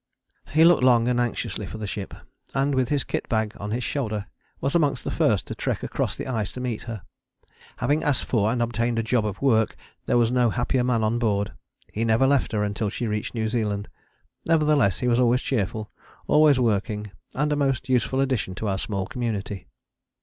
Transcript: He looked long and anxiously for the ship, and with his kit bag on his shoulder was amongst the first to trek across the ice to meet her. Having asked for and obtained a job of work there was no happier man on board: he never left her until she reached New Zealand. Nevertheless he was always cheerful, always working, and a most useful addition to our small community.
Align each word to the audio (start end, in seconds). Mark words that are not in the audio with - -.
He 0.49 0.65
looked 0.65 0.81
long 0.81 1.07
and 1.07 1.19
anxiously 1.19 1.67
for 1.67 1.77
the 1.77 1.85
ship, 1.85 2.11
and 2.55 2.73
with 2.73 2.89
his 2.89 3.03
kit 3.03 3.29
bag 3.29 3.53
on 3.59 3.69
his 3.69 3.83
shoulder 3.83 4.25
was 4.59 4.73
amongst 4.73 5.03
the 5.03 5.11
first 5.11 5.45
to 5.45 5.53
trek 5.53 5.83
across 5.83 6.15
the 6.17 6.25
ice 6.25 6.51
to 6.53 6.59
meet 6.59 6.81
her. 6.89 7.03
Having 7.77 8.03
asked 8.03 8.25
for 8.25 8.51
and 8.51 8.63
obtained 8.63 8.97
a 8.97 9.03
job 9.03 9.27
of 9.27 9.43
work 9.43 9.75
there 10.07 10.17
was 10.17 10.31
no 10.31 10.49
happier 10.49 10.83
man 10.83 11.03
on 11.03 11.19
board: 11.19 11.53
he 11.93 12.03
never 12.03 12.25
left 12.25 12.51
her 12.53 12.63
until 12.63 12.89
she 12.89 13.05
reached 13.05 13.35
New 13.35 13.47
Zealand. 13.47 13.89
Nevertheless 14.47 15.01
he 15.01 15.07
was 15.07 15.19
always 15.19 15.41
cheerful, 15.43 15.91
always 16.25 16.59
working, 16.59 17.11
and 17.35 17.53
a 17.53 17.55
most 17.55 17.87
useful 17.87 18.21
addition 18.21 18.55
to 18.55 18.67
our 18.67 18.79
small 18.79 19.05
community. 19.05 19.67